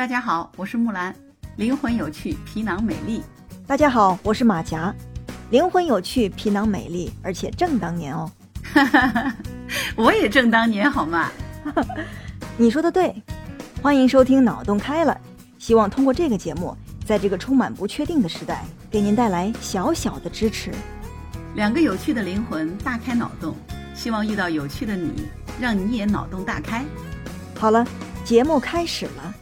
[0.00, 1.14] 大家好，我是木兰，
[1.56, 3.20] 灵魂有趣，皮囊美丽。
[3.66, 4.94] 大家好，我是马甲，
[5.50, 8.32] 灵魂有趣，皮囊美丽，而且正当年哦。
[9.96, 11.30] 我也正当年好吗？
[12.56, 13.14] 你说的对。
[13.82, 15.12] 欢迎收听《脑洞开了》，
[15.58, 16.74] 希望通过这个节目，
[17.04, 20.72] 在这个充满不确定的时代，给您带来小小的支持。
[21.56, 23.54] 两个有趣的灵魂大开脑洞，
[23.94, 25.28] 希望遇到有趣的你，
[25.60, 26.86] 让你也脑洞大开。
[27.54, 27.86] 好了，
[28.24, 29.34] 节目开始了。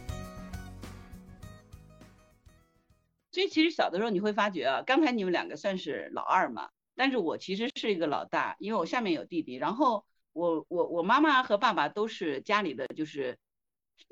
[3.31, 13.37] 所以其实小的时候你会发觉啊，刚才你们两个算是老二嘛，但是我其实是一个老大，因为我下面有弟弟，然后我我我妈妈和爸爸都是家里的就是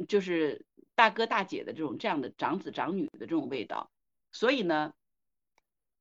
[0.07, 3.91] 就是大哥大姐的这种这样的长子长女的这种味道，
[4.31, 4.93] 所以呢，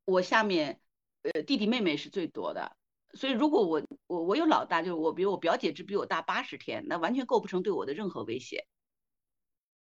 [0.05, 0.80] 我下面
[1.23, 2.77] 呃弟弟妹妹是最多的，
[3.14, 8.67] 所以如果我我我有老大，就是我比如我表姐只比我大八十天，那完全构不成对我的任何威胁，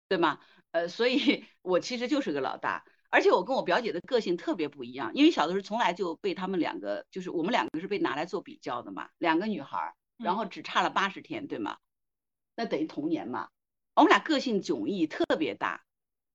[0.07, 0.39] 对吗？
[0.71, 2.85] 呃，所以 我其实就是个老大。
[3.15, 11.77] 而且我跟我表姐的个性特别不一样，因为小的时候从来就被他们两个，就是我们两个是被拿来做比较的嘛，两个女孩，然后只差了八十天，对吗？
[12.57, 13.47] 那等于童年嘛。
[13.93, 15.85] 我们俩个性迥异，特别大。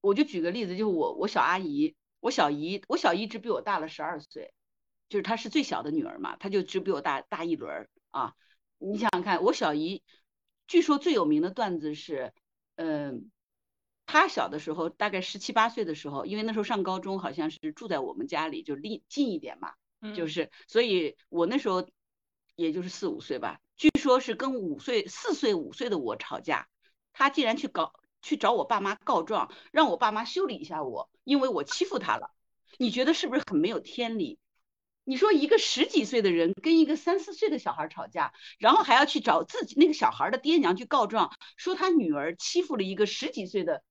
[0.00, 4.54] 我就举个例子，就是我我小阿姨，我小姨，我小姨只比我大了十二岁，
[5.10, 8.32] 就是她是最小的女儿嘛，她就只比我大大一轮啊。
[8.78, 10.02] 你想想看，我小姨，
[10.66, 12.32] 据说最有名的段子是，
[12.76, 13.30] 嗯。
[14.12, 19.74] 他小的时候，大概十七八岁的时候，因为那时候上高中，好像是住在我们家里，就离近一点嘛，
[20.16, 21.86] 就是，所以我那时候
[22.56, 23.60] 也就是四五岁吧。
[23.76, 26.66] 据说是跟五岁、四岁、五岁的我吵架，
[27.12, 32.32] 他竟然去搞去找我爸妈告状，让我爸妈修理一下我，因为我欺负他了。
[32.78, 34.40] 你觉得是不是很没有天理？
[35.04, 43.84] 你说一个十几岁的人跟一个三四岁的小孩吵架，然后还要去找自己那个小孩的爹娘去告状，说他女儿欺负了一个十几岁的。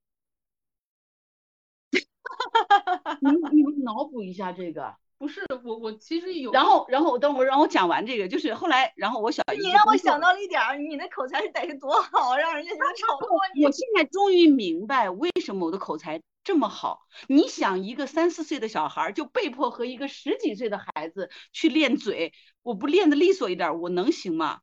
[3.21, 13.66] 你 你们脑补一下这个，不是我我其实有，然后然后等我让我讲完这个，就是后来然后我小姨，你让我想到了一点儿，你的口才得是多好，让人家觉得超过你。
[13.66, 17.01] 我现在终于明白为什么我的口才这么好。
[17.28, 22.33] 你想一个三四岁的小孩就被迫和一个十几岁的孩子去练嘴，
[22.63, 24.61] 我不练的利索一点，我能行吗？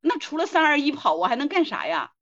[0.00, 2.12] 那除了三二一跑，我还能干啥呀？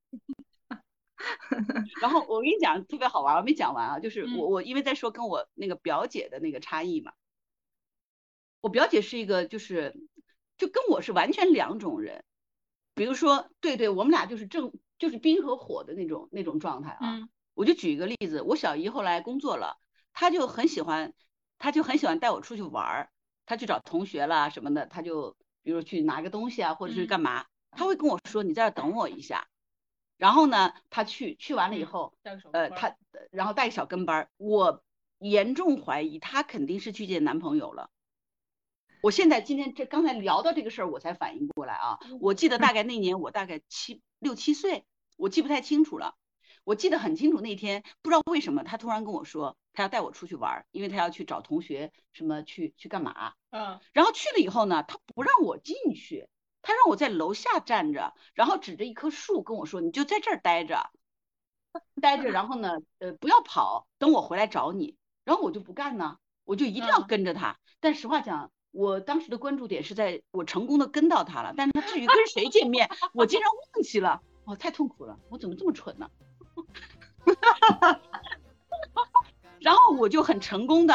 [2.00, 7.12] 然后我跟你讲特别好玩，我没讲完啊，就是我我因为在说跟我那个表姐的那个差异嘛，
[8.60, 9.94] 我表姐是一个就是
[10.56, 12.24] 就跟我是完全两种人，
[12.94, 17.28] 比如说对对，我们俩就是正就是冰和火的那种那种状态啊。
[17.54, 19.76] 我就举一个例子，我小姨后来工作了，
[20.14, 21.12] 她就很喜欢，
[21.58, 23.10] 她就很喜欢带我出去玩儿，
[23.44, 29.46] 她去找同学啦什么的，她就比如去拿个东西啊，或者是干嘛，她会跟我说你在这等我一下。
[30.20, 32.12] 然后呢，他去去完了以后，
[32.52, 32.94] 呃，他
[33.30, 34.84] 然后带个小跟班儿，我
[35.18, 37.88] 严重怀疑他肯定是去见男朋友了。
[39.02, 41.98] 我现在今天这刚才聊到这个事儿，我才反应过来啊。
[42.20, 44.84] 我记得大概那年我大概七六七岁，
[45.16, 46.16] 我记不太清楚了。
[46.64, 53.32] 我记得很清楚那天，不知道为什么他突然跟我说他要带我出去玩，因为他要去找同学什么去去干嘛。
[53.48, 53.80] 嗯。
[53.94, 56.28] 然后去了以后呢，他不让我进去。
[56.62, 60.90] 他让我在楼下站着，然后指着一棵树跟我说：“你就在这儿待着，
[62.00, 67.56] 待着，然后呢，呃，不要跑，等我回来找你。”然后我就不干呢，我就一定要跟着他。
[67.80, 76.10] 但实话讲，我当时的关注点是在我成功的跟到他了，但是他至于跟谁见面，我竟然忘记了，哦，太痛苦了，我怎么这么蠢呢？
[79.60, 80.94] 然后我就很成功的，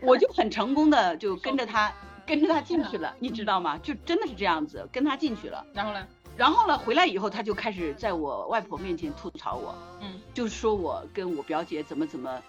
[0.00, 1.92] 我就很成功的就跟着他。
[2.28, 3.78] 跟着他进去了， 你知道吗？
[3.78, 5.64] 就真的是这样子，跟他进去了。
[5.72, 6.06] 然后呢？
[6.36, 6.76] 然后呢？
[6.76, 12.42] 回来以后，他就开始在我外婆面前吐槽我，嗯，就是说我跟我表姐怎么怎么，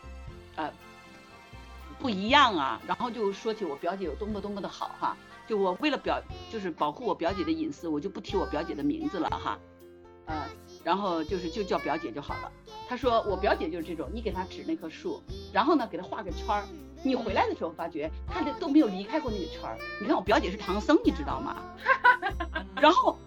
[0.58, 0.72] 呃，
[1.98, 2.80] 不一样啊。
[2.86, 5.18] 然后就说起我表姐有多么多么的好哈。
[5.48, 9.58] 就我为了表，就是保护我表姐的隐私，我就不提我表姐的名字了哈。
[10.30, 10.46] 呃，
[10.84, 12.52] 然后就是就叫表姐就好了。
[12.88, 15.22] 他说我表姐就是这种，你给她指那棵树，
[15.52, 16.64] 然后呢给她画个圈儿。
[17.02, 19.78] 你回来的时候发觉他这都没有离开过那个圈儿。
[20.02, 21.56] 你看我表姐是唐僧，你知道吗？
[22.76, 23.18] 然后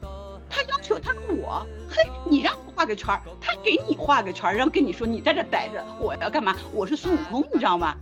[0.50, 6.54] 他要求他跟我，嘿，你让我画个圈儿，他给你画个圈儿，然后跟你说你在这待着，我要干嘛？
[6.75, 7.96] 我是孙悟空，你知道吗？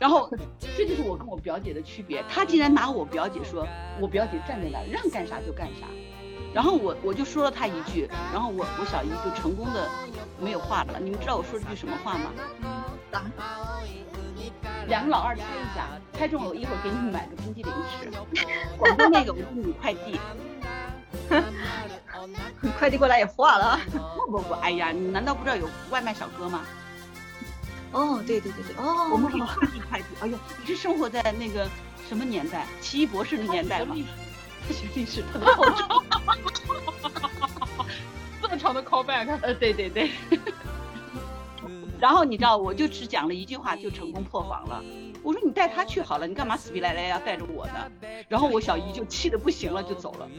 [0.00, 0.28] 然后
[0.76, 2.24] 这就是我跟我表姐的区别。
[2.26, 3.68] 他竟然拿我表姐说，
[4.00, 5.86] 我表姐站在那儿，让干啥就干啥。
[6.54, 9.88] 然后我我就说了他一句，然后我我小姨就成功的
[10.38, 10.98] 没有话了。
[11.00, 12.30] 你们知道我说了句什么话吗？
[13.10, 13.22] 咋？
[14.88, 18.10] 两个老二猜一下，猜中了我一会儿给你们买个冰激凌吃。
[18.76, 20.20] 广东那个我给你快递。
[22.78, 23.80] 快递过来也化了。
[24.26, 26.62] 不不不，哎呀，你难道不知道有外卖小哥吗？
[27.92, 30.06] 哦，对对对对，哦，我们可以快递快递。
[30.20, 31.68] 哎呦，你是生活在那个
[32.08, 32.66] 什么年代？
[32.80, 33.96] 奇异博士的年代吗？
[34.68, 35.88] 大学历史特别厚重。
[38.40, 39.38] 这么长的 callback。
[39.42, 40.10] 呃，对对对。
[41.98, 44.82] 然后你知道，我就只讲了一句话，就成功破防了。
[45.22, 47.90] 我说你带他去好了，你干嘛死皮赖脸要带着我呢？
[48.28, 50.28] 然后我小姨就气得不行了，就走了。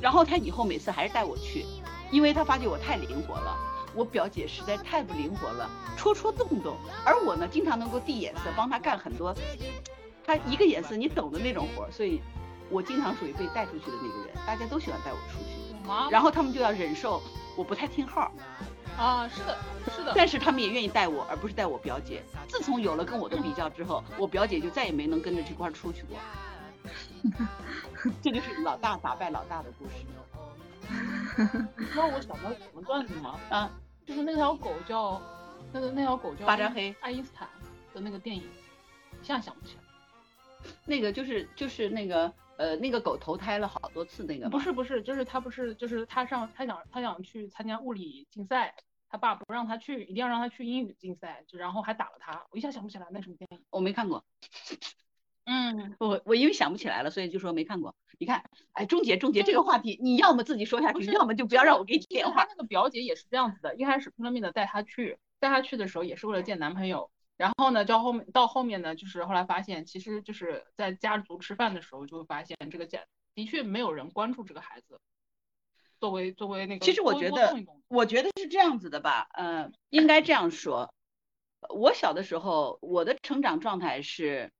[0.00, 1.66] 然后他以后每次还是带我去，
[2.10, 3.54] 因为他发觉我太灵活了。
[3.94, 9.34] 我表姐实在太不灵活了，戳戳动动，而我呢，经常能够递眼色，帮她干很多，
[10.24, 12.20] 她一个眼色你懂的那种活，所以
[12.70, 17.22] 我经常属于被带出去的那个人，大家都喜欢带我出去，然后他们就要忍受
[17.56, 18.32] 我不太听号。
[18.98, 19.56] 啊，是的，
[19.96, 20.12] 是的。
[20.14, 22.22] 但是他们也愿意带我，而不是带我表姐。
[22.46, 26.18] 自从有了跟我的比较之后，我表姐就再也没能跟着这块出去过。
[28.20, 29.94] 这就是老大打败老大的故事。
[31.78, 33.40] 你知道我想到什么段子吗？
[33.48, 33.70] 啊，
[34.04, 35.20] 就是那条狗叫
[35.72, 37.48] 那个那条狗叫巴扎黑爱因斯坦
[37.94, 38.42] 的那个电影，
[39.20, 39.82] 一下想不起来。
[40.84, 44.48] 那个就是就是那个呃那个狗投胎了好多次那个。
[44.48, 48.74] 不是不是，就是他不是就是他上他想他想去参加物理竞赛，
[49.08, 52.44] 他爸不让他去，一定要让他去英语竞赛，就然后还打了他。
[52.50, 54.24] 我一下想不起来那什么电影，我没看过。
[55.44, 57.94] 嗯，我我因为想不起来了，所以就说没看过。
[58.18, 62.44] 你看，哎，终结终结这个话题，你要么自己说下去，要么就不要让我给你电话。
[62.44, 67.10] 他那个表姐也是这样子的，一开始拼了命的带她去，带她去的时候也是为了见男朋友。
[67.36, 73.00] 然后呢，到后面到后面呢，就是后来发现，其实就是在家族吃饭的时候，就会发现这个家
[73.34, 75.00] 的确没有人关注这个孩子。
[75.98, 77.56] 作为作为那个，其实我觉得，
[77.88, 80.94] 我觉得是这样子的吧，嗯，应该这样说。
[81.74, 84.52] 我小的时候，我的成长状态是。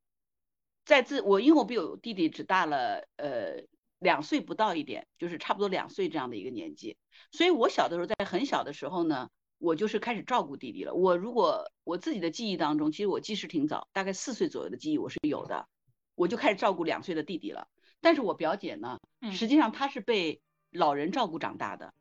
[0.84, 3.62] 在自我，因为我比我弟弟只大了呃
[3.98, 6.96] 两岁不到一点，就是差不多两岁这样的一个年纪，
[7.30, 10.92] 所以我小的时候在很小的时候呢，我就是开始照顾弟弟了。
[10.92, 15.68] 我如果我自己的记忆当中，其实我记事挺早，大概四岁左右的记忆我是有的，
[16.16, 17.68] 我就开始照顾两岁的弟弟了。
[18.00, 18.98] 但是我表姐呢，
[19.30, 20.40] 实际上她是被
[20.72, 21.94] 老人照顾长大的，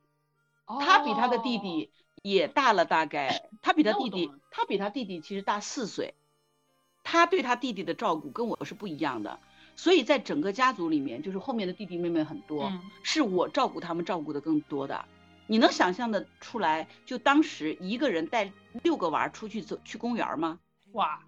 [0.66, 1.92] 她比她的弟弟
[2.24, 6.16] 也大了大概，她比她弟弟，她比她弟弟其实大四岁。
[7.11, 9.37] 他对他弟弟的照顾跟我是不一样的，
[9.75, 12.71] 所以在整个家族里面，就是后面的弟弟妹妹很多，
[13.03, 15.03] 是我照顾他们照顾的更多的。
[15.45, 18.49] 你能想象的出来，就当时一个人带
[18.81, 20.57] 六个娃出去走去公园吗？
[20.93, 21.21] 哇！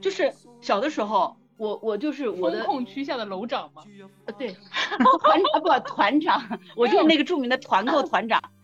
[0.00, 3.82] 就是小的时候，我我就是我的风控区下的楼长嘛？
[4.26, 4.48] 呃，对，
[5.22, 8.42] 团啊不团长，我就是那个著名的团购团长。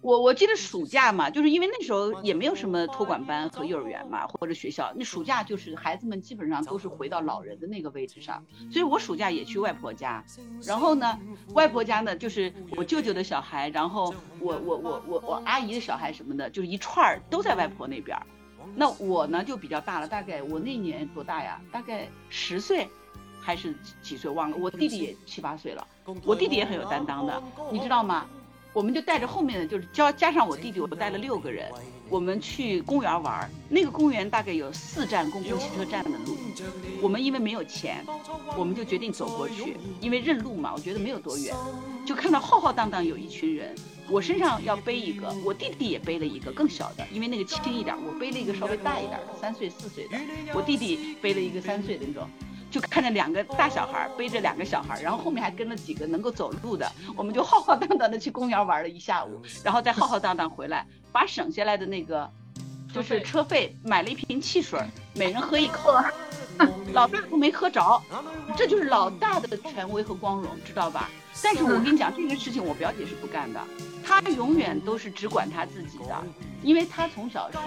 [0.00, 8.40] 我我记得暑假嘛，就是因为那时候也没有什么托管班和幼儿园嘛，或者学校，那暑假就是孩子们基本上都是回到老人的那个位置上，
[8.70, 10.24] 所以我暑假也去外婆家，
[10.64, 11.18] 然后呢，
[11.52, 18.16] 外婆家呢就是我舅舅的小孩，然后我我我我我阿姨的小孩什么的，就是一串儿都在外婆那边，
[18.74, 21.60] 那我呢就比较大了，大概我那年多大呀？
[21.72, 22.88] 大概十岁，
[23.40, 24.56] 还是几岁忘了？
[24.56, 25.86] 我弟弟也七八岁了，
[26.24, 27.42] 我弟弟也很有担当的，
[27.72, 28.26] 你知道吗？
[28.74, 31.68] 我们就带着后面的，就是加加上我弟弟，我带了六个人，
[32.10, 33.50] 我们去公园玩。
[33.68, 36.36] 那个公园大概有四站公共汽车站的路，
[37.00, 38.04] 我们因为没有钱，
[38.56, 41.52] 我们就决定走过去，因为认路嘛，我觉得没有多远。
[42.06, 43.74] 就看到浩浩荡荡有一群人，
[44.10, 50.18] 我身上要背一个，我弟弟也背了一个更小的，因为那个轻一点，我背了一个稍微大一点的，三岁四岁的，
[50.54, 52.28] 我弟弟背了一个三岁的那种。
[52.70, 56.86] 就看着两个大小孩背着两个小孩，然后后面还跟了几个能够走路的，
[57.16, 62.30] 我们就浩浩荡荡的去公园玩了一下午，然后再浩浩荡荡回来，把省下来的那个
[62.92, 64.78] 就是车费买了一瓶汽水，
[65.14, 65.94] 每人喝一口，
[66.92, 68.02] 老大都没喝着，
[68.54, 71.08] 这就是老大的权威和光荣，知道吧？
[71.42, 73.58] 但是我跟你讲这个事情，我表姐是不干的，
[74.08, 76.24] 她永远都是只管他自己的，
[76.62, 77.58] 因为他从小是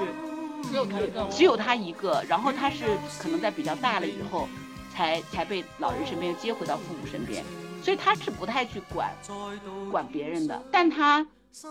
[0.63, 2.86] 只有他一个，只有她一个，然后他是
[3.19, 4.48] 可能在比较大了以后。
[4.93, 7.41] 才才被老人身边接回到父母身边，
[7.81, 9.10] 所以他是不太去管
[9.89, 11.25] 管别人的，但他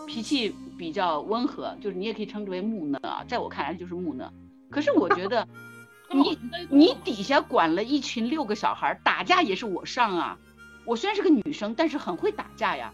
[0.07, 4.33] 脾气比较温和，就是你也可以称之为木讷啊，在我看来就是木讷。
[4.71, 5.47] 可是我觉得，
[6.11, 6.39] 你
[6.71, 10.39] 你底下管了一群六个小孩，打架也是我上啊。
[10.87, 12.91] 我虽然是个女生，但是很会打架呀，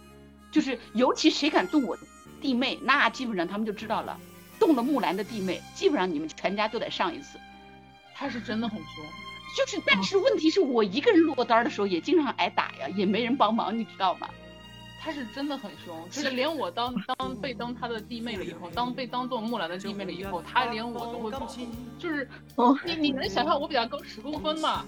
[0.56, 1.94] 就是尤其谁敢动我
[2.40, 4.18] 弟妹，那基本上他们就知道了，
[4.58, 7.38] 动了木兰的弟妹，基本上你们全家都得上一次。
[8.14, 9.04] 他是真的很凶。
[9.54, 14.30] 就是，但是问题是我一个人落单的时候也经常挨打呀，也没人帮忙，你知道吗？
[14.98, 21.30] 他是真的很凶，就是连我当当被当他的弟妹了以后，当被当做木兰的弟妹了以后，他连我都会
[21.98, 24.86] 就是哦，你你能想象我比他高十公分吗？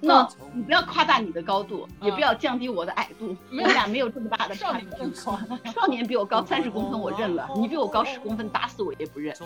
[0.00, 4.86] 那你不要夸大你的高度，也不要降低我的矮度，我们俩没有这么大的差距。
[5.14, 5.38] 少
[5.86, 9.36] 年比我高三十公分，我认了；你比我高十公分，打死我也不认。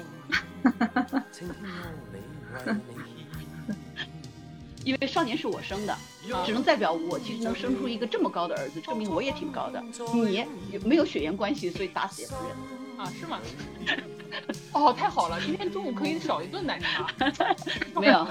[4.84, 5.96] 因为少年是我生的，
[6.44, 9.82] 只能代表我其实能生出一个这么高的儿子，证明我也挺高的。
[10.12, 10.46] 你
[10.84, 12.54] 没有血缘关系，所以打死也不认。
[12.96, 13.40] 啊，是吗？
[14.72, 17.06] 哦，太好了，今天中午可以少一顿奶茶。
[17.98, 18.26] 没有，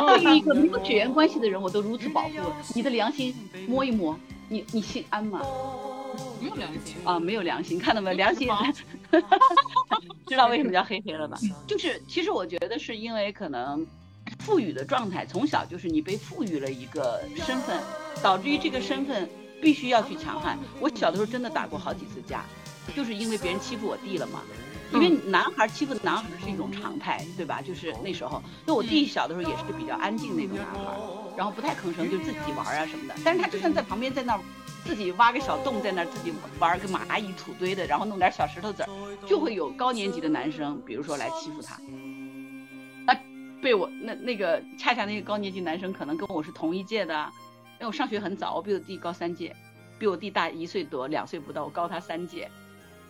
[0.00, 2.30] 对于 一个没有血缘关系的人，我都如此保护。
[2.74, 3.34] 你的良心
[3.66, 5.40] 摸一摸，你你心安吗？
[6.40, 8.16] 没有良心啊，没有良心，看到没有？
[8.16, 8.48] 良心，
[10.26, 11.36] 知道为什么叫黑黑了吧？
[11.66, 13.84] 就是其实我觉得是因为可能
[14.40, 17.80] 赋予的状态，从小就是你被赋予了一个身份，
[18.22, 19.28] 导致于这个身份
[19.60, 20.58] 必须要去强悍。
[20.80, 22.44] 我小的时候真的打过好几次架，
[22.94, 24.42] 就是因为别人欺负我弟了嘛。
[24.92, 27.60] 因为男孩欺负男孩是一种常态，对吧？
[27.60, 30.80] 就是那时候，那我弟小的时候也是比较安静那种男孩，
[31.36, 33.14] 然后不太吭声，就自己玩啊什么的。
[33.24, 34.40] 但是他就算在旁边在那儿，
[34.84, 38.88] 自己挖个小洞在那儿自己玩个蚂蚁土堆的，然后弄点小石头子儿，
[39.26, 41.76] 就会有高年级的男生，比如说来欺负他。
[43.04, 43.18] 那
[43.60, 47.32] 被我那那个恰恰那个高年级男生可能跟我是同一届的，
[47.74, 49.56] 因为我上学很早，我比我弟高三届，
[49.98, 52.48] 比我弟大一岁多，两岁不到，我高他三届。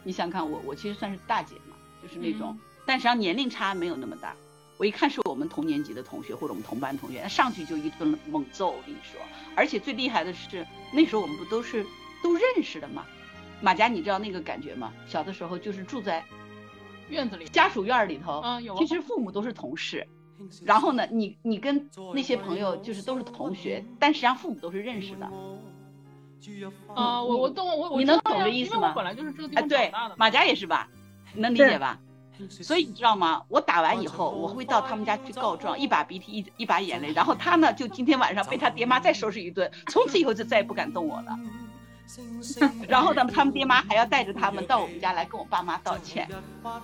[0.05, 2.57] 你想看我，我其实算是大姐嘛，就是那种，
[2.87, 4.37] 但实际上年龄差没有那么大。
[4.77, 8.71] 我一看是我们同年级的同学或者我们同班同学，上去就一顿猛揍。
[8.71, 9.21] 我跟你说，
[9.55, 11.87] 而且最厉害的是那时候我们不都是
[12.23, 13.05] 都认识的吗？
[13.63, 14.93] 马甲，你知道那个感觉吗？
[15.07, 16.23] 小的时候就是住在
[17.09, 18.77] 院子里，家属院里头，嗯，有。
[18.77, 20.07] 其实父母都是同事，
[20.65, 25.31] 然后呢，你你跟那些朋友就是都是同学，但实际上父母都是认识的。
[26.95, 28.93] 啊，我我懂我我你能懂这意思吗？
[28.95, 30.15] 本来就是这个地方长大的。
[30.17, 30.89] 马甲也是吧？
[31.35, 31.99] 能理解吧？
[32.49, 33.43] 所以你知道吗？
[33.49, 41.39] 我打完以后，我会到他们家去告状，一把鼻涕一一把眼泪，然后他呢，就今天晚上被他爹妈再收拾一顿，从此以后就再也不敢动我了。
[42.89, 46.29] 然后呢，他们爹妈还要带着他们到我们家来跟我爸妈道歉。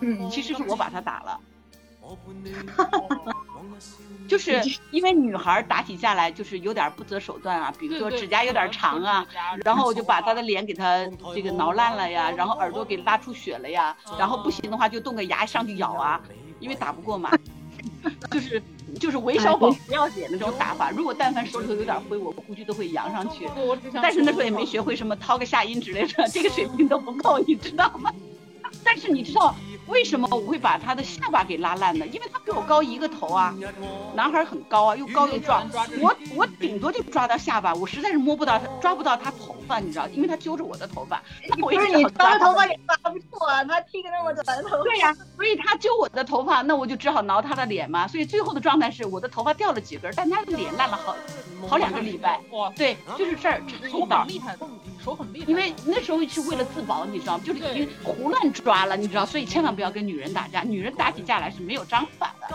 [0.00, 1.40] 嗯，其实是我把他打了。
[4.28, 9.26] 就是因为女孩打起架来就是有点不择手段啊，比如说指甲有点长啊，
[9.64, 16.20] 然后我就把她的脸给她这个挠烂了呀，然后耳朵给拉出血了呀，然后不行的话就动个牙上去咬啊，
[16.60, 17.36] 因为打不过嘛，
[18.30, 18.62] 就是
[19.00, 20.92] 就是韦小宝不要脸那种打法。
[20.92, 23.48] 如果但凡手里头有点灰，我估计都会扬上去。
[24.00, 28.12] 但是那时候也没学会什么掏个下阴之类的，这个水平都不够，你知道吗？
[28.84, 29.52] 但是你知道。
[29.90, 32.06] 为什么我会把他的下巴给拉烂呢？
[32.06, 33.54] 因为他比我高一个头啊，
[34.14, 35.68] 男孩很高啊，又高又壮，
[36.00, 39.56] 我我顶多就抓到下巴，我实在是摸不到他，抓不到他头。
[39.70, 41.22] 发，你知道，因为他揪着我的头发。
[41.60, 44.82] 不是你抓头发也抓不住啊，他剃个那么短的头发。
[44.82, 48.08] 对呀，所以他揪我的头发，那我就只好挠他的脸嘛。
[48.08, 51.14] 所以最后的状态是我的头发掉了几根，但他的脸烂了好
[51.68, 52.40] 好两个礼拜。
[52.50, 54.56] 哇，对，就是这儿手很厉害，
[55.04, 55.46] 手很厉害。
[55.46, 57.44] 因为那时候是为了自保，你知道吗？
[57.46, 62.48] 就是已经胡乱抓了，你知道，所以千万不要跟女人打架，女人打起架来是没有章法的。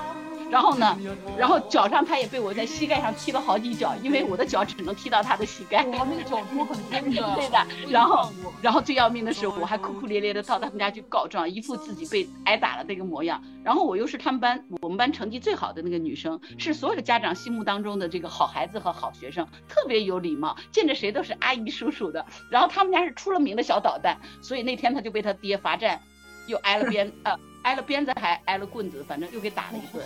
[0.55, 0.97] 然后呢，
[1.37, 5.83] 然后脚上他也被我在膝盖上踢了好几脚，因为我的脚只能踢到他的膝盖。
[5.83, 7.21] 我，那个脚多很尖的。
[7.35, 7.67] 对的。
[7.89, 8.31] 然后，
[8.61, 13.43] 然后最要命的是，我还哭哭咧咧的到他们家去告状，一副自己被挨打了那个模样。
[13.65, 22.25] 然后我又是他们班我们班成绩最好的那个女生，是所有的家长心目当中的这个好孩子和好学生，特别有礼貌，见着谁都是阿姨叔叔的。
[22.49, 25.99] 然后他们家是出了名的小捣蛋，所以那天他就被他爹罚站，
[26.47, 30.01] 又挨了鞭，呃，挨了鞭子还挨了棍子，反正又给打了一顿。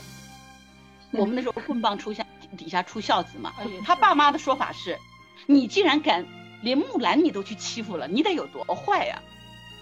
[1.11, 2.25] 我们那时候棍棒出下
[2.57, 4.97] 底下出孝子嘛，他爸妈的说法是，
[5.47, 6.25] 你竟然敢
[6.61, 9.21] 连木兰你都去欺负了，你得有多坏呀！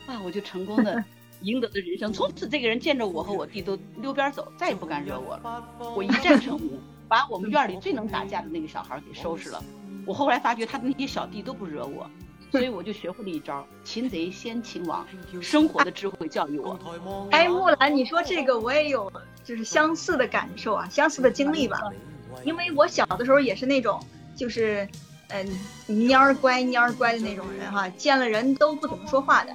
[0.06, 1.04] 啊，我就成功的
[1.42, 5.64] 赢得了人生，从此这个人见着我和我弟都溜边走，再也不敢惹我了。
[5.96, 9.64] 我一战成名，把我们院里最能打架的那个小孩给收拾了。
[10.06, 12.10] 我后来发觉他的那些小弟都不惹我，
[12.52, 15.06] 所以我就学会了一招：擒贼先擒王。
[15.42, 16.80] 生活的智慧教育我。
[17.32, 19.12] 哎，木兰，你说这个我也有。
[19.44, 21.80] 就是相似的感受啊，相似的经历吧。
[22.44, 23.98] 因为我小的时候也是那种，
[24.36, 24.86] 就是，
[25.30, 25.48] 嗯，
[25.88, 29.54] 蔫儿乖蔫儿乖的那种人哈，见了人都不怎么说话的。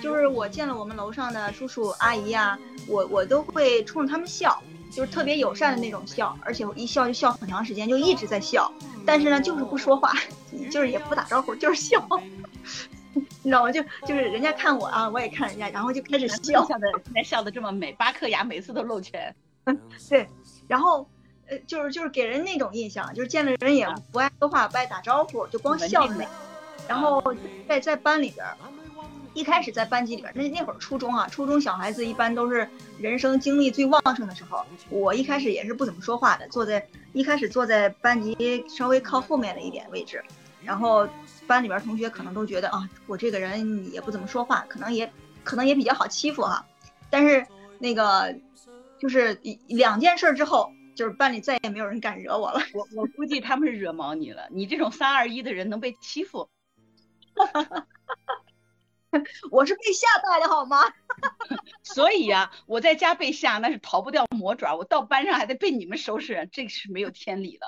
[0.00, 2.56] 就是我见了我们楼上的叔叔阿姨啊，
[2.86, 8.72] 我我都会冲着他们笑，就是特别友善的那种笑，而且一笑就笑很长时间，就一直在笑。
[9.04, 10.12] 但是呢，就是不说话，
[10.70, 12.06] 就是也不打招呼，就是笑。
[13.42, 13.72] 你知道吗？
[13.72, 19.34] 就就是人家看我啊，我也看人家，然后就开始笑，笑的现在笑的这么美，八颗牙每次都露全。
[20.08, 20.26] 对，
[20.66, 21.06] 然后
[21.48, 26.26] 呃，就是就是给人那种印象，就是见了人也不爱说话，不爱打招呼，就光笑美。
[26.88, 27.22] 然后
[27.68, 28.56] 在在班里边儿，
[29.34, 32.66] 一开始在班级里边儿，那那会儿初中啊，初中小孩子一般都是
[32.98, 34.64] 人生精力最旺盛的时候。
[34.88, 40.24] 我一开始也是不怎么说话的，坐在一开始坐在班级稍微靠后面的一点位置，
[40.64, 41.08] 然后
[41.46, 45.10] 班里边儿同学可能都觉得啊，我这个人也不怎么说话，可能也
[45.44, 46.64] 可能也比较好欺负哈。
[47.10, 47.46] 但是
[47.78, 48.34] 那个
[48.98, 49.34] 就是
[49.66, 52.60] 两件事儿之后，就是班里再也没有人敢惹我了。
[52.74, 56.48] 我我估计他们是惹毛你了，你这种三二一的人能被欺负，
[59.50, 60.78] 我是被吓带的好吗？
[61.82, 67.66] 所以呀、我在家被吓那是逃不掉魔爪，我到班上还得被你们收拾，这个是没有天理的。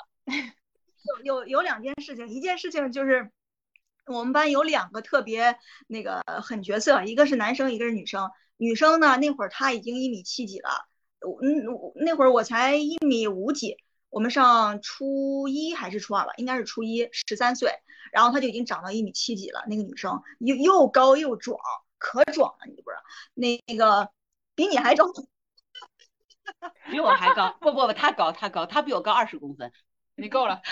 [1.05, 3.31] 有有有两件事情，一件事情就是
[4.07, 5.57] 我们班有两个特别
[5.87, 8.31] 那个狠角色，一个是男生，一个是女生。
[8.57, 10.71] 女生呢，那会儿她已经一米七几了，
[11.21, 13.77] 我嗯，那会儿我才一米五几，
[14.09, 17.73] 我们上初一还是初二吧，应该是初一，十三岁，
[18.13, 19.65] 然后她就已经长到一米七几了。
[19.69, 21.59] 那个女生又又高又壮，
[21.99, 23.03] 可壮了，你不知道，
[23.35, 24.11] 那个
[24.55, 25.11] 比你还壮。
[26.91, 29.73] 比我还高，不不不，她高她高，她比我高二十公分。
[30.17, 30.63] 你够了，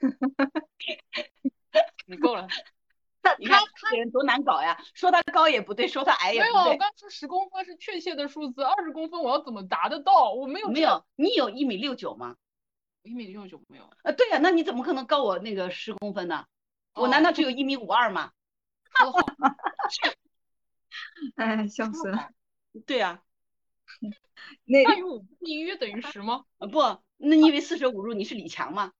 [2.06, 2.48] 你够了。
[3.22, 4.82] 她你看她这个人多难搞呀！
[4.94, 6.78] 说他高也不对，说他矮也没有，我不对。
[6.78, 10.32] 刚说十公分是确切的数字，二十公分我要怎么达得到？
[10.32, 12.36] 我没有没有，你有一米六九吗？
[13.02, 13.90] 一米六九没有。
[14.04, 16.46] 呃，对呀、那你怎么可能高我那个十公分呢？
[16.94, 18.32] 我哦难道只有一米五二吗？
[18.96, 19.18] 说得好，
[21.36, 22.30] 哎，笑死了。
[22.86, 23.22] 对呀、
[24.64, 26.44] 那大于五一约等于十吗？
[26.58, 26.80] 呃，不，
[27.18, 28.92] 那你以为四舍五入你是李强吗？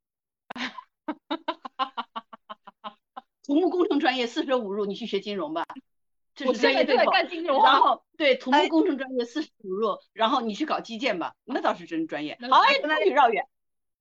[3.44, 5.66] 土木工程专业四舍五入，你去学金融吧，
[6.35, 7.12] 这是专业对口。
[7.64, 12.38] 然后对土木哎工程专业四舍五入，然后你去搞基建吧，那倒是真专业。
[12.50, 13.47] 好，哎，那不许绕远。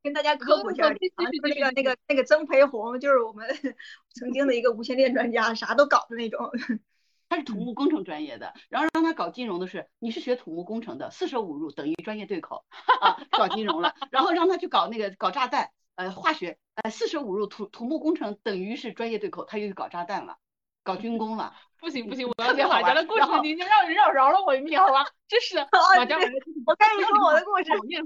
[0.01, 0.99] 跟大家科普一下那个
[1.71, 3.45] 那个那个曾培红就是我们
[4.15, 6.49] 曾经的一个无线电专家，啥都搞的那种。
[7.29, 12.65] 他是土木工程专业的，然后让他搞金融的是，你是学土木工程的，四舍五入等于专业对口
[12.99, 20.37] 啊，搞金融了，然后让他去搞那个搞炸弹，呃，化学，呃，四舍五入土土木工程等于是专业对口，他又去搞炸弹了，
[20.83, 25.05] 搞军工了， 不行不行，我特要别好玩讲马甲的故事，你就让让饶了我一命好吧？
[25.27, 25.57] 真是
[25.97, 28.03] 马甲对马甲就是我跟你说 我的故事。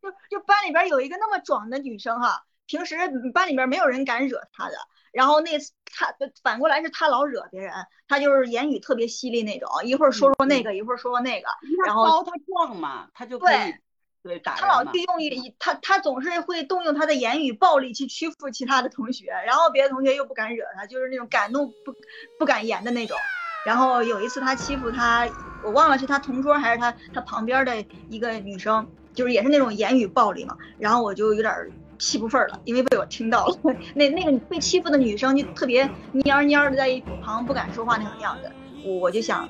[0.00, 2.94] 就就班里边有一个那么壮的女生哈，平时
[3.34, 4.76] 班里边没有人敢惹他的。
[5.10, 7.72] 然后那次他反过来是他老惹别人，
[8.06, 11.48] 他就是言语特别犀利那种，一会儿说说那个，一会儿说说那个。
[11.84, 13.74] 然后他高他壮嘛，他就对
[14.22, 14.92] 对打他老人嘛。
[14.92, 21.94] 利用一他他总是会动用他的言语暴力去屈服其他的同学，然后别的同学又不敢惹他，就是那种敢怒不
[22.38, 23.16] 不敢言的那种。
[23.64, 25.28] 然后有一次他欺负他，
[25.64, 30.56] 我忘了是他同桌还是他他旁边的一个女生，就是也是那种言语暴力嘛。
[30.78, 33.56] 然后我就有点儿气不忿儿了，因为被我听到了。
[33.94, 35.84] 那那个被欺负的女生就特别
[36.14, 38.50] 蔫蔫的在一旁不敢说话那种样子，
[38.84, 39.48] 我我就想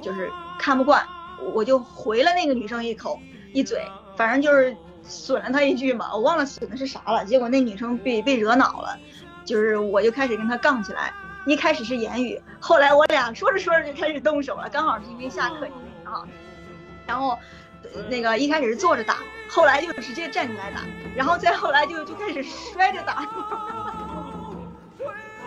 [0.00, 1.04] 就是看不惯，
[1.54, 3.18] 我就回了那个女生一口
[3.52, 3.82] 一嘴，
[4.16, 7.24] 反正就是损了她一句嘛，我忘了损的是啥了。
[7.24, 8.98] 结果那女生被被惹恼了，
[9.44, 11.12] 就是我就开始跟她杠起来。
[11.46, 15.66] 一开始是言语，后来我俩说着说着就开始动手了，刚好是因为下课
[16.04, 16.22] 啊，
[17.06, 17.36] 然后。
[18.08, 20.80] 那个一开始是坐着打，后来就直接站起来打，
[21.16, 23.28] 然后再后来就就开始摔着打。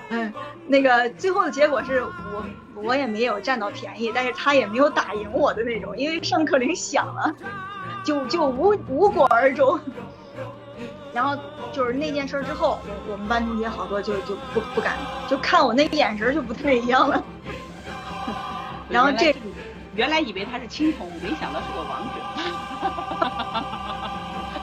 [0.09, 0.33] 嗯，
[0.67, 7.33] 那个最后的结果是我我也没有占到便宜，但是他也没有打赢我的那种，因为上课铃响了，
[8.03, 9.79] 就就无无果而终。
[11.13, 11.37] 然后
[11.73, 14.97] 就是那件事之后，我们班同学好多就就不不敢，
[15.29, 17.23] 就看我那个眼神就不太一样了。
[18.89, 19.35] 然后这
[19.95, 22.21] 原来以为他是青铜，没想到是个王者。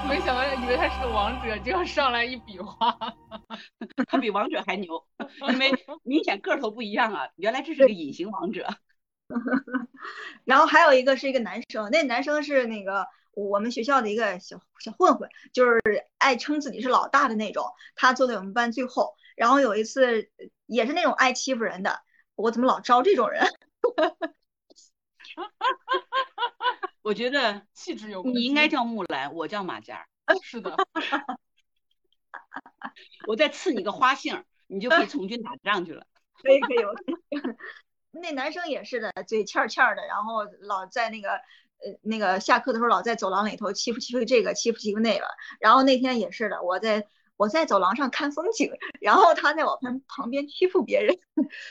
[0.09, 2.97] 没想到以为他是个王者，结果上来一比划。
[4.09, 5.07] 他比王者还牛，
[5.51, 5.71] 因为
[6.03, 7.29] 明显个头不一样啊。
[7.37, 8.67] 原来这是个隐形王者。
[10.45, 15.79] 然后还有一个是一个男生，那男生是那个我们学校的一个小小混混，就是
[16.17, 17.67] 爱称自己是老大的那种。
[17.95, 19.15] 他坐在我们班最后。
[19.37, 20.31] 然后有一次
[20.65, 22.01] 也是那种爱欺负人的，
[22.35, 23.45] 我怎么老招这种人？
[27.03, 28.23] 我觉得气质有。
[28.25, 30.07] 你应该叫木兰，我叫马甲，
[30.43, 30.77] 是的，
[33.27, 36.07] 我再赐你个花姓，你就可以从军打仗去了。
[36.43, 37.17] 可以可以，我可以。
[38.11, 45.27] 那男生也是的，嘴欠欠的，然后老在那个呃那个下课的时候老在走廊里头欺负欺负这个欺负欺负那个。
[45.61, 51.19] 然后那天也是的，我在我在走廊上看风景，然后他在我旁旁边欺负别人。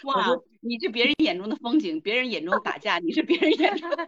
[0.04, 4.06] 哇，你是别人眼中的风景，别人眼中打架，你是别人眼中的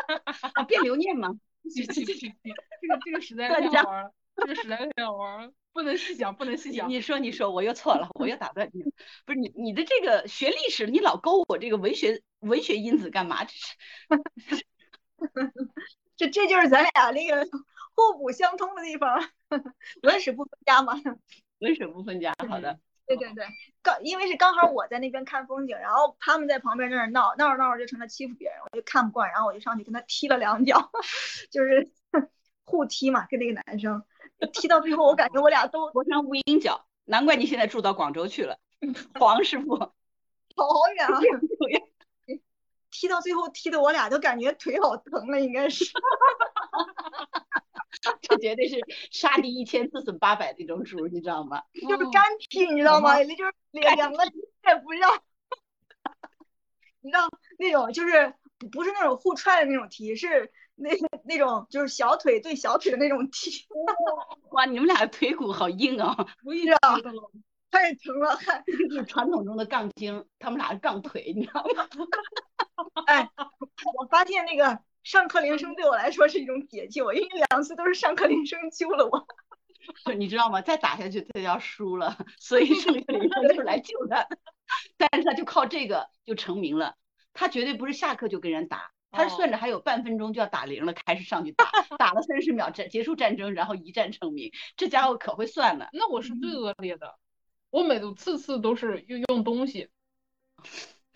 [0.67, 1.39] 变留念吗？
[1.74, 4.13] 这这这这这个这个实在大家太好玩了。
[4.36, 6.89] 这个实在太好玩了，不能细想，不能细想。
[6.89, 8.91] 你说，你说，我又错了，我又打断你了。
[9.26, 13.43] 不是你，你的这个学历史，你老勾我这个文学文学因子干嘛？
[13.45, 14.65] 这是，
[16.17, 17.45] 这这就是咱俩那个
[17.95, 19.30] 互补相通的地方，
[20.04, 20.93] 文史不分家嘛。
[21.60, 22.80] 文史不分家，好的。
[23.10, 23.48] 对对对，
[23.82, 30.91] 刚因为是刚好我在那边看风景，然后他们在旁边在那闹，闹着闹着就成了欺负别人，我就看不惯，然后我就上去跟他踢了两脚，
[31.50, 31.89] 就是
[32.65, 34.04] 互踢嘛，跟那个男生
[34.54, 38.60] 踢到最后，我感觉我俩都磨成无影脚，难怪你现在住到广州去了，
[39.19, 39.93] 黄师傅，好
[40.95, 41.19] 远啊，
[42.91, 45.86] 踢到最后踢的我俩都感觉腿好疼了，应该是。
[48.21, 48.78] 这绝对是
[49.12, 51.63] 杀敌一千自损八百那种主，你知道吗？
[51.73, 53.17] 就是干踢，你知道吗？
[53.17, 55.12] 那就是两两个也不让，
[57.02, 58.34] 你知道那种就是
[58.71, 60.91] 不是那种互踹的那种踢，是那
[61.23, 63.65] 那种就是小腿对小腿的那种踢。
[64.52, 66.15] 哇，你们俩腿骨好硬 啊！
[66.43, 66.97] 不知道，
[67.71, 71.88] 太疼了，还就是传统中的杠精，他们俩是杠腿，你知道吗？
[73.08, 73.30] 哎，
[73.97, 74.80] 我发现那个。
[75.10, 79.28] 上课铃声对我来说是一种解救，因为两次都是上课铃声救了我。
[80.15, 80.62] 你知道吗？
[80.62, 84.28] 再打下去他就要输了， 所以上课铃声就是来救他。
[84.98, 86.95] 但是他就靠这个就成名了。
[87.34, 94.52] 他绝对不是下课就跟人打，他是算着还有半分钟就要打铃了，开始上去打，打了三十秒战结束战争，然后一战成名。
[94.78, 95.89] 这家伙可会算了。
[95.91, 97.15] 那我是最恶劣的，
[97.72, 99.89] 我每次次都是用用东西，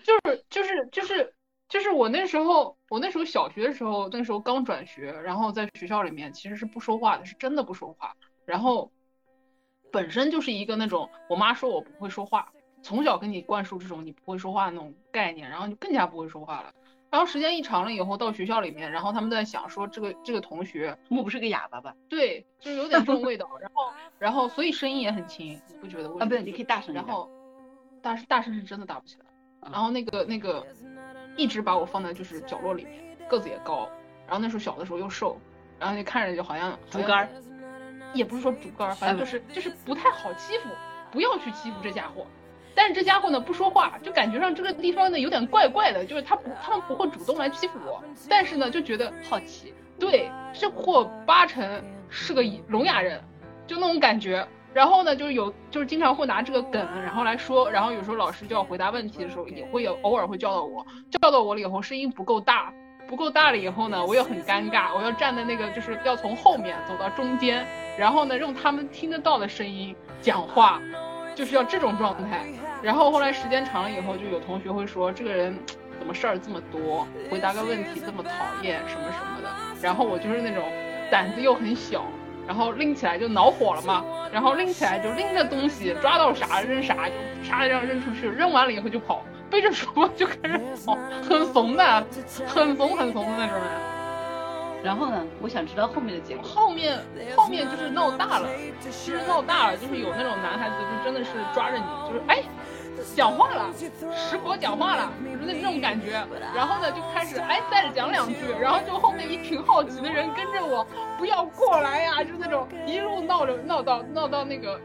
[0.03, 1.35] 就是就是就是。
[1.73, 8.15] 就是我那时候，我那时候小学的时候，那时候刚转学，然后在学校里面其实是不说话的，是真的不说话。
[8.45, 8.91] 然后
[9.91, 16.71] 本身就是一个那种，我妈说我不会说话，从小跟你灌输这种你不会说话的那种概念，然后就更加不会说话了。
[17.09, 21.95] 然后时间一长了以后，到学校里面，然后他们在想说这个这个同学莫不是个哑巴吧？
[22.07, 23.49] 对，就是有点这种味道。
[23.59, 26.09] 然后然后所以声音也很轻，你不觉得？
[26.19, 27.27] 啊，不对，你可以大声然后
[27.99, 29.25] 大大声是真的大不起来。
[29.71, 30.63] 然后那个那个。
[31.35, 33.89] 一直把我放在就是角落里面，个子也高，
[34.25, 35.37] 然后那时候小的时候又瘦，
[35.79, 37.27] 然后就看着就好像竹竿，
[38.13, 40.69] 也不是说竹竿，反正就是就是不太好欺负，
[41.11, 42.25] 不要去欺负这家伙。
[42.75, 53.21] 但是这家伙呢不说话，就感觉上这个地方呢有点怪怪的，就是他不他们不会主动来欺负我，但是呢就觉得好奇，对，这货八成是个聋哑人，
[53.67, 54.47] 就那种感觉。
[54.73, 62.73] 然后呢，就是有，就是经常会拿这个梗，然后来说，然后有时候老师就要回答问题的时候，也会有偶尔会叫到我，叫到我了以后，声音不够大，
[63.07, 67.65] 不够大了以后呢，我又很尴尬，我要站在那个，就是要从后面走到中间，
[67.97, 70.81] 然后呢，用他们听得到的声音讲话，
[71.35, 72.45] 就是要这种状态。
[72.81, 75.55] 然后后来时间长了以后，就有同学会说，这个人
[75.99, 78.31] 怎么事儿这么多，回答个问题这么讨
[78.63, 79.49] 厌什么什么的。
[79.81, 80.63] 然后我就是那种
[81.11, 82.03] 胆子又很小。
[82.47, 87.13] 然后拎起来就恼火了嘛，然后拎起来就拎着东西，抓到啥扔啥，就
[87.49, 92.05] 啪这样扔出去，扔完了以后就跑，背着书包就开始跑，很怂的，
[92.45, 93.63] 很怂很怂的那种人。
[94.83, 96.43] 然后呢，我想知道后面的结果。
[96.43, 96.99] 后面
[97.37, 98.49] 后面就是闹大了，
[98.81, 102.43] 其实闹大了，就是有那种男孩子就真的是抓着你，就是哎。
[103.15, 103.69] 讲话了，
[104.15, 106.11] 石佛讲话了，就是那种感觉。
[106.55, 110.85] 然后呢，就开始哎再讲两句，然后就后面一群好奇的人跟着我，
[111.17, 114.79] 不要过来呀，就那种一路闹着闹到闹到那个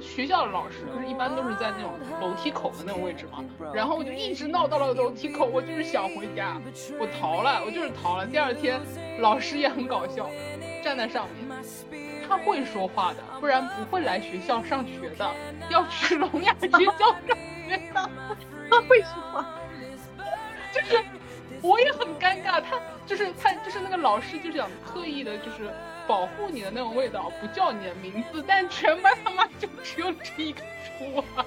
[0.00, 3.44] 学校的老师，就是一般都是在那种楼梯口的那种位置嘛。
[3.72, 6.60] 然后我就一直闹到了楼梯口，我就是想回家，
[6.98, 8.26] 我逃了，我就是逃了。
[8.26, 8.80] 第二天
[9.20, 10.28] 老师也很搞笑，
[10.82, 11.60] 站在上面。
[12.28, 15.28] 他会说话的，不然不会来学校上学的。
[15.68, 17.16] 要去聋哑学校上
[17.66, 18.10] 学的，
[18.70, 19.46] 他会说话。
[20.72, 21.02] 就是
[21.60, 25.68] 我也很尴尬，他就是他就是那个老师，就想刻意的，就是
[26.10, 30.60] 保护你的那种味道，不叫你的名字， 但全班他妈就只有这一个
[30.98, 31.46] 猪啊。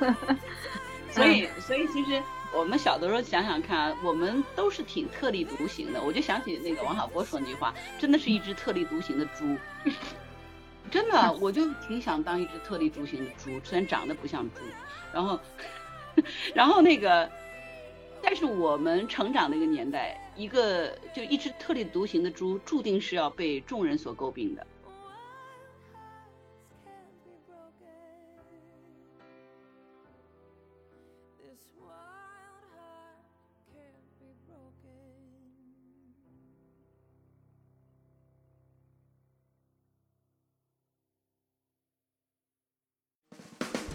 [1.10, 2.22] 所以，所以其实。
[2.56, 6.00] 我们小的时候想想看，我们都是挺特立独行的。
[6.00, 9.56] 我就想起那个王小波说那句话，真的是一只特立独行的猪。
[10.88, 14.60] 真的，我就挺想当一只特立独行的猪，虽然长得不像猪。
[15.12, 15.40] 然后，
[16.54, 17.28] 然后那个，
[18.26, 24.66] 但是我们成长那个年代，一个就一只特立独行的猪，注定是要被众人所诟病的。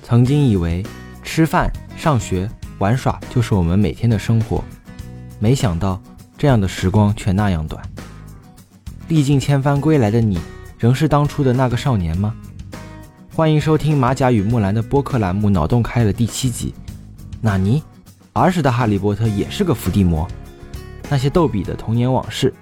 [0.04, 0.84] 曾经以为
[1.24, 4.64] 吃饭、上学、玩耍就是我们每天的生活，
[5.38, 6.02] 没想到
[6.38, 7.84] 这样的时光却那样短。
[9.10, 10.40] 历尽千帆归来的你，
[10.78, 12.34] 仍是当初的那个少年吗？
[13.36, 16.74] 欢迎收听马甲与木兰的播客栏目《脑洞开了》第七集。
[17.42, 17.84] 纳尼？
[18.32, 20.26] 儿时的哈利波特也是个伏地魔？
[21.10, 22.54] 那些逗比的童年往事，